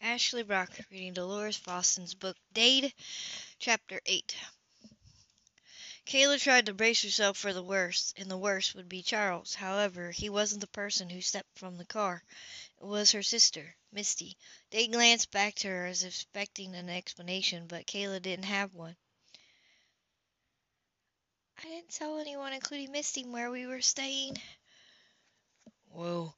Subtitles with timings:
[0.00, 2.92] Ashley Brock reading Delores Fossen's book Dade,
[3.58, 4.36] Chapter 8.
[6.06, 9.54] Kayla tried to brace herself for the worst, and the worst would be Charles.
[9.54, 12.24] However, he wasn't the person who stepped from the car.
[12.80, 14.36] It was her sister, Misty.
[14.70, 18.96] Dade glanced back to her as if expecting an explanation, but Kayla didn't have one.
[21.58, 24.36] I didn't tell anyone, including Misty, where we were staying.
[25.90, 26.36] Well,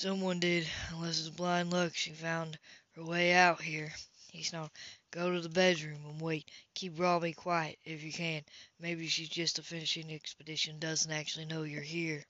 [0.00, 2.58] someone did, unless it's blind luck she found
[2.96, 3.92] her way out here.
[4.32, 4.70] He snarled.
[5.10, 6.48] Go to the bedroom and wait.
[6.74, 8.42] Keep Robbie quiet if you can.
[8.78, 12.24] Maybe she's just a finishing the expedition, doesn't actually know you're here.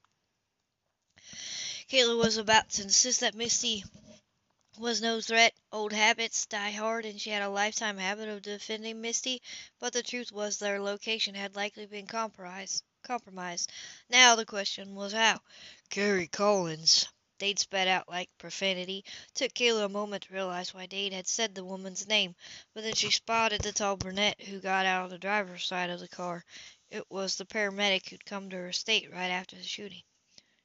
[1.89, 3.85] Kayla was about to insist that Misty
[4.77, 5.55] was no threat.
[5.71, 9.43] Old habits die hard, and she had a lifetime habit of defending Misty,
[9.79, 12.83] but the truth was their location had likely been compromised.
[13.05, 13.71] Compromised.
[14.09, 15.41] Now the question was how.
[15.89, 17.07] Carrie Collins.
[17.41, 18.99] Dade spat out like profanity.
[18.99, 22.37] It Took Kayla a moment to realize why Dade had said the woman's name,
[22.75, 26.01] but then she spotted the tall brunette who got out of the driver's side of
[26.01, 26.45] the car.
[26.91, 30.03] It was the paramedic who'd come to her estate right after the shooting.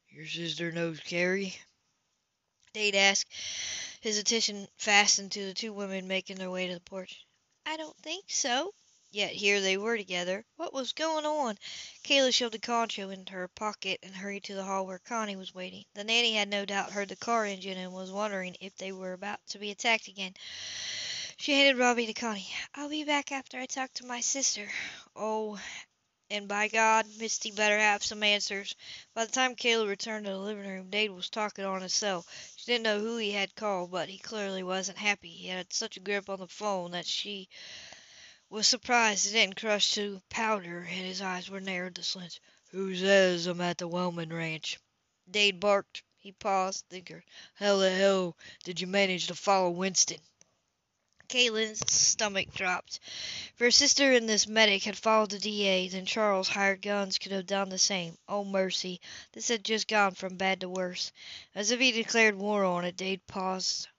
[0.10, 1.58] Your sister knows Carrie?
[2.74, 3.32] Dade asked,
[4.02, 7.26] his attention fastened to the two women making their way to the porch.
[7.66, 8.74] I don't think so.
[9.16, 10.44] Yet here they were together.
[10.58, 11.58] What was going on?
[12.04, 15.56] Kayla shoved the concho into her pocket and hurried to the hall where Connie was
[15.56, 15.86] waiting.
[15.94, 19.14] The nanny had no doubt heard the car engine and was wondering if they were
[19.14, 20.34] about to be attacked again.
[21.38, 22.54] She handed Robbie to Connie.
[22.74, 24.70] I'll be back after I talk to my sister.
[25.16, 25.62] Oh,
[26.30, 28.76] and by God, Misty better have some answers.
[29.14, 32.26] By the time Kayla returned to the living room, Dade was talking on his cell.
[32.58, 35.30] She didn't know who he had called, but he clearly wasn't happy.
[35.30, 37.48] He had such a grip on the phone that she
[38.56, 42.40] was surprised it didn't crush to powder, and his eyes were narrowed to slits.
[42.72, 44.80] Who says I'm at the Wellman Ranch?
[45.30, 46.04] Dade barked.
[46.16, 47.22] He paused, thinking.
[47.56, 50.22] How the hell did you manage to follow Winston?
[51.28, 53.02] Kayla's stomach dropped.
[53.56, 57.34] If her sister and this medic had followed the DA, then Charles' hired guns could
[57.34, 58.18] have done the same.
[58.30, 59.02] Oh, mercy.
[59.34, 61.12] This had just gone from bad to worse.
[61.56, 63.90] As if he declared war on it, Dade paused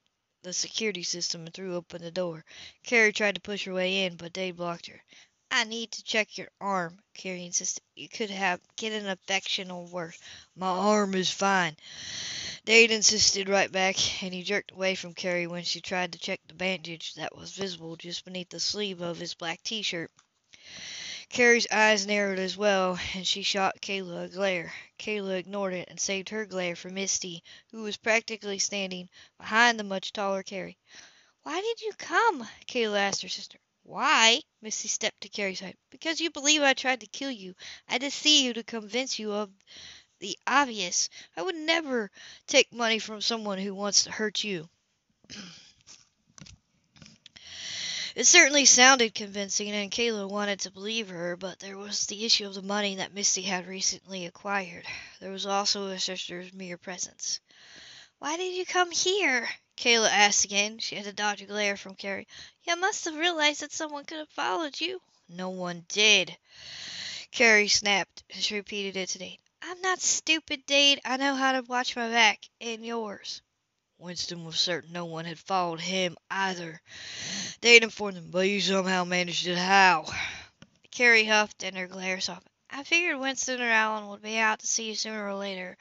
[0.47, 2.45] the security system and threw open the door.
[2.85, 5.03] Carrie tried to push her way in, but Dade blocked her.
[5.51, 7.83] I need to check your arm, Carrie insisted.
[7.97, 10.17] You could have get an infection or worse.
[10.55, 11.77] My arm is fine.
[12.65, 16.41] Dade insisted right back, and he jerked away from Carrie when she tried to check
[16.47, 20.13] the bandage that was visible just beneath the sleeve of his black t-shirt.
[21.29, 24.75] Carrie's eyes narrowed as well, and she shot Kayla a glare.
[24.99, 29.85] Kayla ignored it and saved her glare for Misty, who was practically standing behind the
[29.85, 30.79] much taller Carrie.
[31.43, 32.49] Why did you come?
[32.67, 33.59] Kayla asked her sister.
[33.83, 34.43] Why?
[34.63, 35.77] Misty stepped to Carrie's side.
[35.91, 37.55] Because you believe I tried to kill you.
[37.89, 39.51] I deceived you to convince you of
[40.21, 41.09] the obvious.
[41.37, 42.11] I would never
[42.47, 44.69] take money from someone who wants to hurt you.
[48.17, 52.47] It certainly sounded convincing, and Kayla wanted to believe her, but there was the issue
[52.47, 54.87] of the money that Misty had recently acquired.
[55.21, 57.41] There was also her sister's mere presence.
[58.19, 59.47] Why did you come here?
[59.77, 60.79] Kayla asked again.
[60.79, 62.27] She had to dodge a glare from Carrie.
[62.65, 65.03] You must have realized that someone could have followed you.
[65.29, 66.35] No one did.
[67.33, 69.41] Carrie snapped, and she repeated it to Dade.
[69.61, 71.03] I'm not stupid, Dade.
[71.05, 73.43] I know how to watch my back and yours.
[73.99, 76.81] Winston was certain no one had followed him either.
[77.61, 79.59] Dade informed him, but you somehow managed it.
[79.59, 80.07] How?
[80.91, 82.51] Carrie huffed and her glare softened.
[82.71, 85.77] I figured Winston or Allen would be out to see you sooner or later.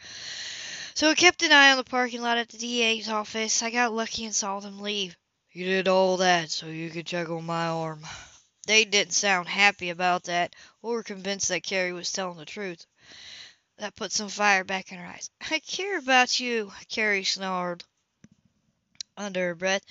[0.96, 3.62] So I kept an eye on the parking lot at the DA's office.
[3.62, 5.16] I got lucky and saw them leave.
[5.52, 8.02] You did all that so you could check on my arm.
[8.66, 12.86] They didn't sound happy about that, or convinced that Carrie was telling the truth.
[13.78, 15.30] That put some fire back in her eyes.
[15.52, 17.84] I care about you, Carrie snarled
[19.18, 19.84] under her breath.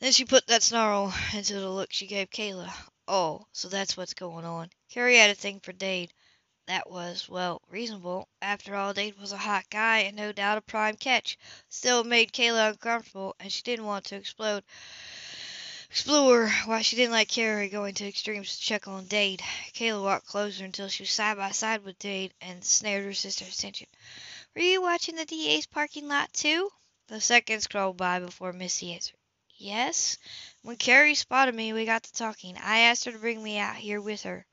[0.00, 2.72] Then she put that snarl into the look she gave Kayla.
[3.06, 4.70] Oh, so that's what's going on.
[4.90, 6.12] Carrie had a thing for Dade.
[6.66, 8.26] That was, well, reasonable.
[8.40, 11.36] After all, Dade was a hot guy and no doubt a prime catch.
[11.68, 14.64] Still, it made Kayla uncomfortable, and she didn't want to explode.
[15.90, 19.42] Explore why she didn't like Carrie going to extremes to check on Dade.
[19.74, 23.58] Kayla walked closer until she was side by side with Dade and snared her sister's
[23.58, 23.86] attention.
[24.56, 26.70] Were you watching the DA's parking lot too?
[27.06, 29.18] The seconds crawled by before Misty answered.
[29.56, 30.16] Yes.
[30.62, 32.56] When Carrie spotted me, we got to talking.
[32.56, 34.46] I asked her to bring me out here with her.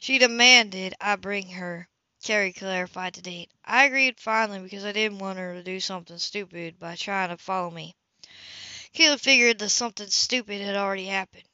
[0.00, 1.88] She demanded I bring her.
[2.22, 3.50] Carrie clarified the date.
[3.64, 7.36] I agreed finally because I didn't want her to do something stupid by trying to
[7.36, 7.94] follow me.
[8.94, 11.48] Kayla figured that something stupid had already happened.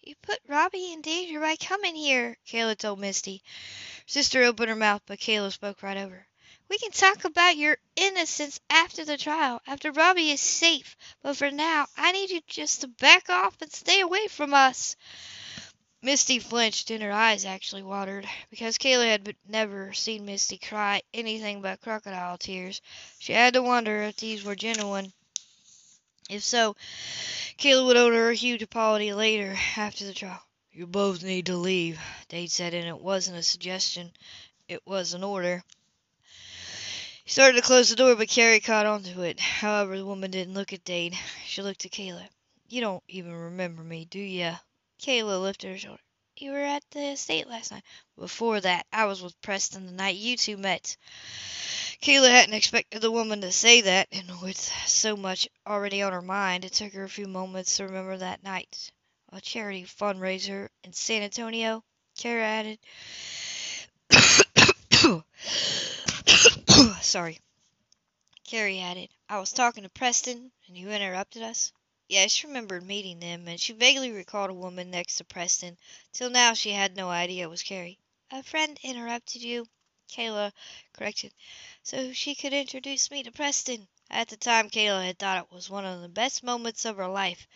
[0.00, 3.42] You put Robbie in danger by coming here, Kayla told Misty.
[3.44, 6.26] Her sister opened her mouth, but Kayla spoke right over.
[6.72, 10.96] We can talk about your innocence after the trial, after Robbie is safe.
[11.22, 14.96] But for now, I need you just to back off and stay away from us.
[16.00, 18.26] Misty flinched and her eyes actually watered.
[18.48, 22.80] Because Kayla had never seen Misty cry anything but crocodile tears,
[23.18, 25.12] she had to wonder if these were genuine.
[26.30, 26.74] If so,
[27.58, 30.42] Kayla would owe her a huge apology later after the trial.
[30.72, 34.10] You both need to leave, Dade said, and it wasn't a suggestion,
[34.68, 35.62] it was an order.
[37.32, 39.40] He started to close the door, but Carrie caught onto it.
[39.40, 41.16] However, the woman didn't look at Dade.
[41.46, 42.28] She looked at Kayla.
[42.68, 44.56] You don't even remember me, do ya?
[45.00, 46.02] Kayla lifted her shoulder.
[46.36, 47.84] You were at the estate last night.
[48.18, 50.98] Before that, I was with Preston the night you two met.
[52.02, 56.20] Kayla hadn't expected the woman to say that, and with so much already on her
[56.20, 58.92] mind, it took her a few moments to remember that night.
[59.30, 61.82] A charity fundraiser in San Antonio,
[62.14, 62.78] Kara added.
[67.00, 67.38] Sorry.
[68.44, 71.72] Carrie added, I was talking to Preston, and you interrupted us.
[72.08, 75.78] Yeah, she remembered meeting them, and she vaguely recalled a woman next to Preston.
[76.12, 78.00] Till now, she had no idea it was Carrie.
[78.32, 79.68] A friend interrupted you,
[80.08, 80.52] Kayla
[80.92, 81.32] corrected,
[81.84, 83.86] so she could introduce me to Preston.
[84.10, 87.06] At the time, Kayla had thought it was one of the best moments of her
[87.06, 87.46] life,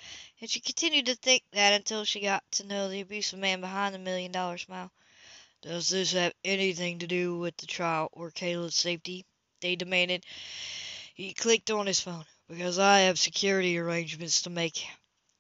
[0.41, 3.93] and she continued to think that until she got to know the abusive man behind
[3.93, 4.93] the million dollar smile.
[5.67, 9.27] Does this have anything to do with the trial or Kayla's safety?
[9.61, 10.25] Dade demanded.
[11.15, 12.25] He clicked on his phone.
[12.49, 14.87] Because I have security arrangements to make.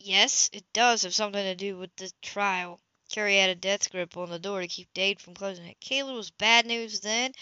[0.00, 2.80] Yes, it does have something to do with the trial.
[3.08, 5.76] Carrie had a death grip on the door to keep Dade from closing it.
[5.80, 7.32] Kayla was bad news then,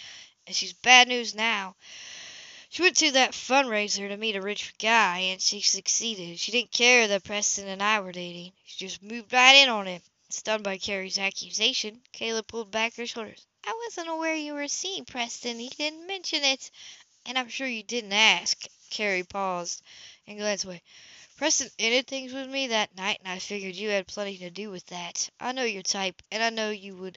[0.47, 1.77] and she's bad news now.
[2.69, 6.39] She went to that fundraiser to meet a rich guy, and she succeeded.
[6.39, 8.53] She didn't care that Preston and I were dating.
[8.67, 10.03] She just moved right in on him.
[10.37, 13.47] Stunned by Carrie's accusation, Kayla pulled back her shoulders.
[13.65, 15.61] I wasn't aware you were seeing Preston.
[15.61, 16.73] He didn't mention it.
[17.25, 18.67] And I'm sure you didn't ask.
[18.91, 19.81] Carrie paused
[20.27, 20.83] and glanced away.
[21.37, 24.73] Preston ended things with me that night, and I figured you had plenty to do
[24.73, 25.31] with that.
[25.39, 27.17] I know your type, and I know you would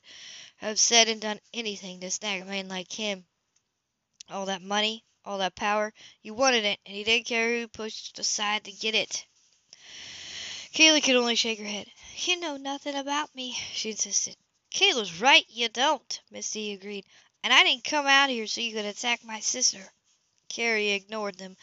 [0.57, 3.25] have said and done anything to snag a man like him.
[4.29, 5.91] All that money, all that power,
[6.21, 9.25] you wanted it, and he didn't care who pushed aside to get it.
[10.73, 11.87] Kayla could only shake her head.
[12.19, 14.35] You know nothing about me, she insisted.
[14.71, 17.05] Kayla's right, you don't, Misty agreed.
[17.43, 19.93] And I didn't come out here so you could attack my sister.
[20.49, 21.55] Carrie ignored them,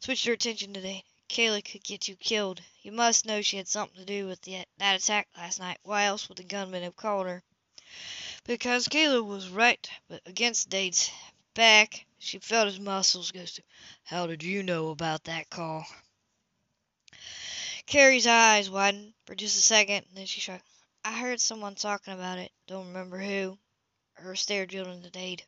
[0.00, 1.02] switched her attention to Dade.
[1.28, 2.62] Kayla could get you killed.
[2.82, 5.78] You must know she had something to do with that attack last night.
[5.82, 7.42] Why else would the gunman have called her?
[8.44, 11.10] Because Kayla was right, but against Dade's
[11.54, 13.62] back, she felt his muscles go to.
[14.04, 15.84] How did you know about that call?
[17.86, 20.64] Carrie's eyes widened for just a second, then she shrugged.
[21.04, 22.52] I heard someone talking about it.
[22.66, 23.58] Don't remember who.
[24.12, 25.44] Her stare drilled into Dade.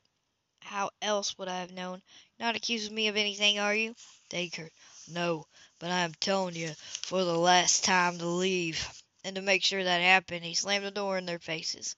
[0.60, 2.02] How else would I have known?
[2.38, 3.94] Not accusing me of anything, are you?
[4.28, 4.70] Dacre.
[5.08, 5.46] No,
[5.78, 8.88] but I am telling you for the last time to leave.
[9.24, 11.96] And to make sure that happened, he slammed the door in their faces.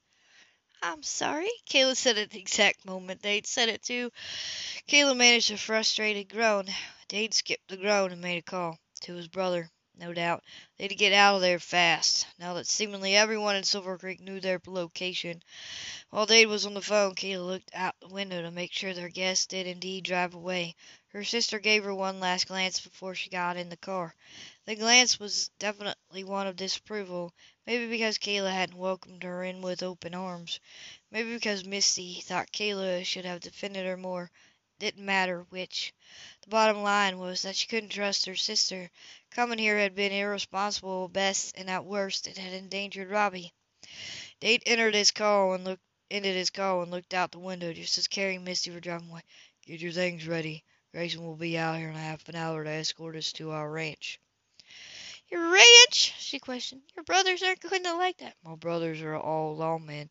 [0.82, 4.10] I'm sorry, Kayla said at the exact moment Dade said it too.
[4.88, 6.66] Kayla managed a frustrated groan.
[7.08, 9.70] Dade skipped the groan and made a call to his brother.
[9.96, 10.42] No doubt.
[10.76, 14.60] They'd get out of there fast, now that seemingly everyone in Silver Creek knew their
[14.66, 15.42] location.
[16.10, 19.08] While Dade was on the phone, Kayla looked out the window to make sure their
[19.08, 20.74] guests did indeed drive away.
[21.08, 24.14] Her sister gave her one last glance before she got in the car.
[24.64, 27.32] The glance was definitely one of disapproval,
[27.66, 30.58] maybe because Kayla hadn't welcomed her in with open arms,
[31.10, 34.30] maybe because Misty thought Kayla should have defended her more.
[34.78, 35.92] Didn't matter which.
[36.42, 38.90] The bottom line was that she couldn't trust her sister.
[39.30, 43.52] Coming here had been irresponsible at best, and at worst it had endangered Robbie.
[44.40, 47.98] Dade entered his call and looked ended his call and looked out the window just
[47.98, 49.22] as Carrie and Misty were driving away.
[49.66, 50.64] Get your things ready.
[50.92, 54.20] Grayson will be out here in half an hour to escort us to our ranch.
[55.28, 56.14] Your ranch?
[56.18, 56.82] she questioned.
[56.94, 58.36] Your brothers aren't going to like that.
[58.44, 60.10] My brothers are all lawmen,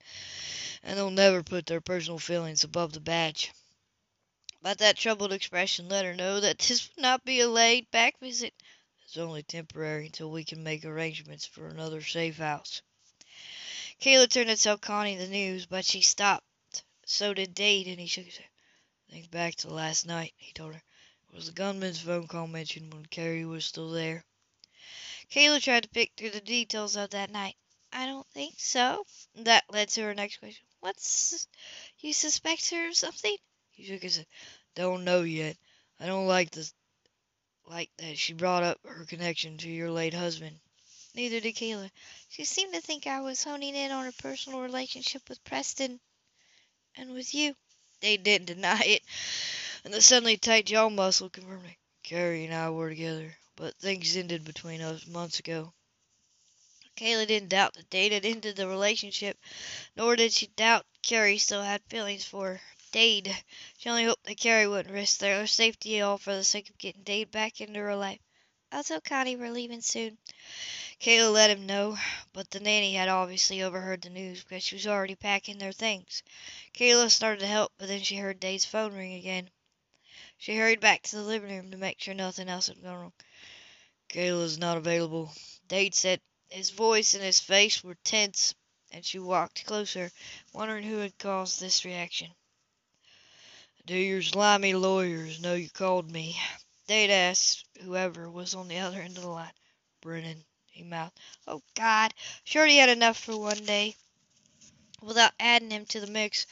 [0.84, 3.51] and they'll never put their personal feelings above the badge.
[4.63, 8.17] But that troubled expression let her know that this would not be a laid back
[8.22, 8.53] visit.
[9.03, 12.82] It's only temporary until we can make arrangements for another safe house.
[14.00, 16.46] Kayla turned to tell Connie the news, but she stopped.
[17.05, 18.48] So did Dade, and he shook his head.
[19.12, 20.84] Think back to last night, he told her.
[21.29, 24.24] It Was the gunman's phone call mentioned when Carrie was still there?
[25.29, 27.58] Kayla tried to pick through the details of that night.
[27.91, 29.05] I don't think so.
[29.36, 30.65] That led to her next question.
[30.79, 31.50] What's.
[32.00, 33.36] You suspect her of something?
[33.74, 34.27] He shook his head.
[34.75, 35.58] Don't know yet.
[36.00, 36.74] I don't like this
[37.65, 40.60] like that she brought up her connection to your late husband.
[41.15, 41.92] Neither did Kayla.
[42.30, 46.00] She seemed to think I was honing in on her personal relationship with Preston
[46.96, 47.56] and with you.
[48.00, 49.03] They didn't deny it,
[49.84, 51.77] and the suddenly tight jaw muscle confirmed it.
[52.03, 55.74] Carrie and I were together, but things ended between us months ago.
[56.96, 59.38] Kayla didn't doubt that Dade had ended the relationship,
[59.96, 62.62] nor did she doubt Carrie still had feelings for
[62.94, 63.36] Dade.
[63.80, 67.02] She only hoped that Carrie wouldn't risk their safety all for the sake of getting
[67.02, 68.20] Dade back into her life.
[68.72, 70.20] I'll tell Connie we're leaving soon.
[71.00, 71.98] Kayla let him know,
[72.34, 76.22] but the nanny had obviously overheard the news because she was already packing their things.
[76.76, 79.50] Kayla started to help, but then she heard Dade's phone ring again.
[80.38, 83.14] She hurried back to the living room to make sure nothing else had gone wrong.
[84.08, 85.34] Kayla's not available,
[85.68, 86.22] Dade said.
[86.48, 88.54] His voice and his face were tense,
[88.92, 90.12] and she walked closer,
[90.54, 92.30] wondering who had caused this reaction.
[93.86, 96.40] Do your slimy lawyers know you called me?
[96.88, 99.52] Dade asked whoever was on the other end of the line.
[100.00, 101.20] Brennan, he mouthed.
[101.46, 102.13] Oh, God.
[102.46, 103.98] Shorty had enough for one day.
[105.02, 106.48] Without adding him to the mix,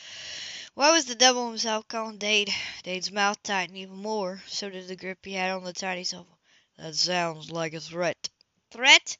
[0.73, 2.53] why was the devil himself calling Dade?
[2.83, 4.43] Dade's mouth tightened even more.
[4.47, 6.25] So did the grip he had on the tiny phone.
[6.77, 8.29] That sounds like a threat.
[8.71, 9.15] Threat?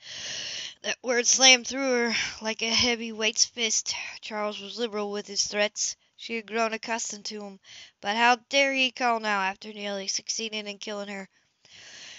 [0.81, 3.95] That word slammed through her like a heavy weight's fist.
[4.19, 5.95] Charles was liberal with his threats.
[6.21, 7.59] She had grown accustomed to him,
[7.99, 11.27] But how dare he call now after nearly succeeding in killing her?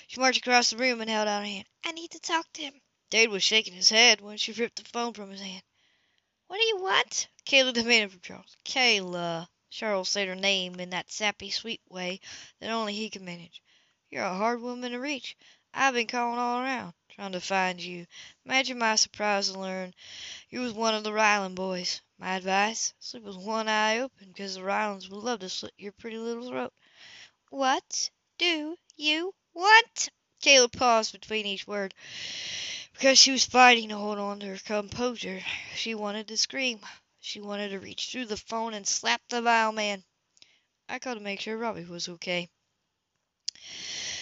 [0.09, 1.69] She marched across the room and held out a hand.
[1.85, 2.81] I need to talk to him.
[3.11, 5.63] Dade was shaking his head when she ripped the phone from his hand.
[6.49, 7.29] What do you want?
[7.47, 8.57] Kayla demanded from Charles.
[8.65, 9.47] Kayla.
[9.71, 12.19] Charles said her name in that sappy, sweet way
[12.59, 13.63] that only he could manage.
[14.11, 15.37] You're a hard woman to reach.
[15.73, 18.07] I've been calling all around trying to find you.
[18.47, 19.95] Imagine my surprise to learn
[20.51, 22.01] you was one of the Ryland boys.
[22.23, 22.95] My advice?
[23.01, 26.49] Sleep with one eye open, because the Rylands would love to slit your pretty little
[26.49, 26.73] throat.
[27.51, 30.09] What do you want?
[30.41, 31.93] Caleb paused between each word,
[32.93, 35.43] because she was fighting to hold on to her composure.
[35.75, 36.79] She wanted to scream.
[37.21, 40.05] She wanted to reach through the phone and slap the vile man.
[40.89, 42.49] I called to make sure Robbie was okay.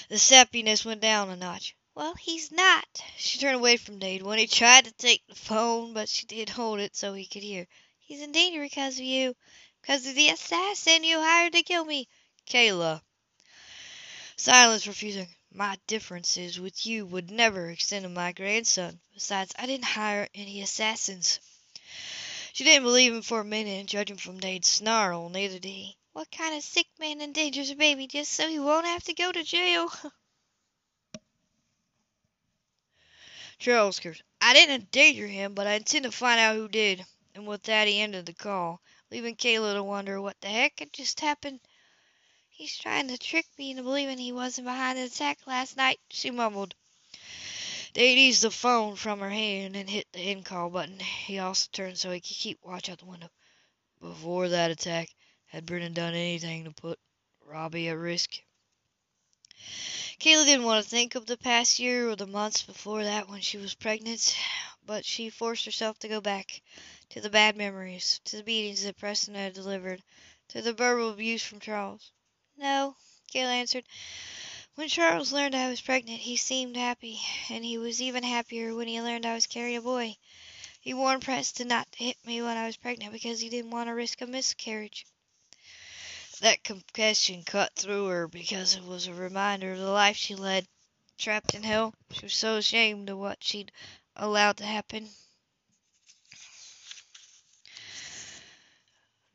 [0.09, 1.77] The sappiness went down a notch.
[1.95, 2.87] Well, he's not.
[3.19, 6.49] She turned away from Dade when he tried to take the phone, but she did
[6.49, 7.69] hold it so he could hear.
[8.11, 9.37] He's in danger because of you.
[9.81, 12.09] Because of the assassin you hired to kill me.
[12.45, 13.03] Kayla.
[14.35, 15.29] Silence seconds.
[15.53, 18.99] My differences with you would never extend to my grandson.
[19.15, 21.39] Besides, I didn't hire any assassins.
[22.53, 25.97] She didn't believe him for a minute, and judging from Dade's snarl, neither did he.
[26.13, 29.31] What kind of sick man endangers a baby just so he won't have to go
[29.31, 29.89] to jail?
[33.61, 34.01] Charles.
[34.41, 37.07] I didn't endanger him, but I intend to find out who did.
[37.35, 40.93] And with that he ended the call, leaving Kayla to wonder what the heck had
[40.93, 41.61] just happened.
[42.49, 46.31] He's trying to trick me into believing he wasn't behind the attack last night, she
[46.31, 46.75] mumbled.
[47.93, 51.01] Dade eased the phone from her hand and hit the end call button.
[51.01, 53.31] He also turned so he could keep watch out the window.
[54.01, 55.09] Before that attack,
[55.47, 56.99] had Brennan done anything to put
[57.45, 58.41] Robbie at risk?
[60.21, 63.41] Kayla didn't want to think of the past year or the months before that when
[63.41, 64.37] she was pregnant,
[64.85, 66.61] but she forced herself to go back
[67.11, 70.03] to the bad memories, to the beatings that Preston had delivered,
[70.49, 72.13] to the verbal abuse from Charles.
[72.57, 72.97] No,
[73.35, 73.85] Kayla answered.
[74.77, 78.89] When Charles learned I was pregnant, he seemed happy, and he was even happier when
[78.89, 80.17] he learned I was carrying a boy.
[80.81, 83.89] He warned Preston not to hit me when I was pregnant because he didn't want
[83.89, 85.05] to risk a miscarriage.
[86.41, 90.67] That confession cut through her because it was a reminder of the life she led,
[91.19, 91.93] trapped in hell.
[92.13, 93.73] She was so ashamed of what she'd
[94.17, 95.11] allowed to happen.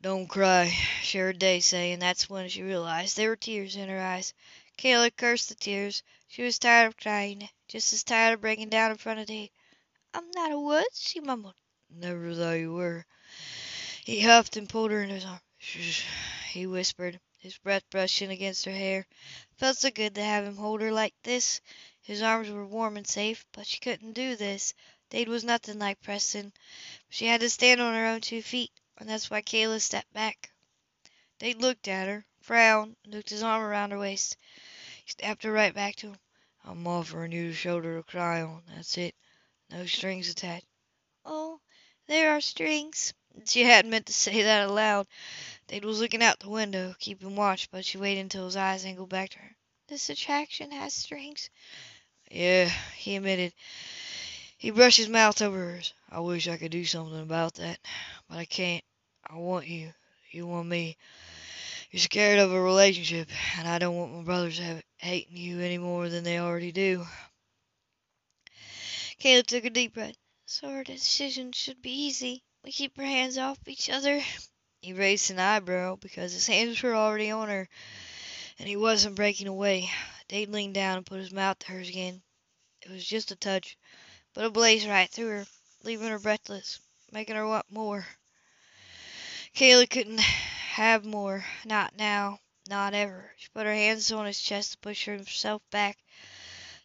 [0.06, 0.72] Don't cry,
[1.02, 4.34] she heard Dade say, and that's when she realized there were tears in her eyes.
[4.78, 6.04] Kayla cursed the tears.
[6.28, 9.50] She was tired of crying, just as tired of breaking down in front of Dade.
[10.14, 11.56] I'm not a wuss, she mumbled.
[11.90, 13.04] Never thought you were.
[14.04, 15.40] He huffed and pulled her in his arms.
[15.58, 16.04] Shh
[16.52, 19.08] he whispered, his breath brushing against her hair.
[19.56, 21.60] Felt so good to have him hold her like this.
[22.00, 24.72] His arms were warm and safe, but she couldn't do this.
[25.10, 26.52] Dade was nothing like Preston.
[27.08, 30.50] She had to stand on her own two feet, and that's why Kayla stepped back.
[31.38, 34.36] Dade looked at her, frowned, and his arm around her waist.
[35.04, 36.18] He snapped her right back to him.
[36.64, 38.62] I'm offering you a shoulder to cry on.
[38.74, 39.14] That's it.
[39.70, 40.66] No strings attached.
[41.24, 41.60] Oh,
[42.06, 43.12] there are strings.
[43.44, 45.06] She hadn't meant to say that aloud.
[45.68, 49.10] Dade was looking out the window, keeping watch, but she waited until his eyes angled
[49.10, 49.56] back to her.
[49.88, 51.50] This attraction has strings.
[52.30, 53.52] Yeah, he admitted.
[54.56, 55.92] He brushed his mouth over hers.
[56.10, 57.78] I wish I could do something about that,
[58.28, 58.84] but I can't.
[59.28, 59.92] I want you.
[60.30, 60.96] You want me.
[61.90, 65.78] You're scared of a relationship, and I don't want my brothers have hating you any
[65.78, 67.06] more than they already do.
[69.18, 70.16] Caleb took a deep breath.
[70.46, 72.42] So our decision should be easy.
[72.62, 74.22] We keep our hands off each other
[74.80, 77.68] He raised an eyebrow because his hands were already on her
[78.58, 79.90] and he wasn't breaking away.
[80.28, 82.22] Dade leaned down and put his mouth to hers again.
[82.82, 83.76] It was just a touch,
[84.36, 85.46] but it blazed right through her,
[85.82, 86.78] leaving her breathless,
[87.10, 88.06] making her want more.
[89.54, 92.38] Kayla couldn't have more, not now,
[92.68, 93.32] not ever.
[93.38, 95.96] She put her hands on his chest to push herself back,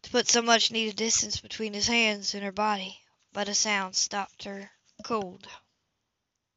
[0.03, 3.01] to put so much needed distance between his hands and her body,
[3.34, 4.72] but a sound stopped her
[5.03, 5.46] cold.